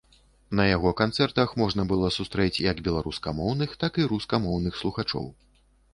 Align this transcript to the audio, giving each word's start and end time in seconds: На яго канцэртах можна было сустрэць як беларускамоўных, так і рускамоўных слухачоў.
На 0.59 0.63
яго 0.67 0.93
канцэртах 1.01 1.51
можна 1.63 1.85
было 1.91 2.09
сустрэць 2.17 2.63
як 2.71 2.81
беларускамоўных, 2.89 3.77
так 3.85 4.01
і 4.03 4.09
рускамоўных 4.15 4.73
слухачоў. 4.85 5.33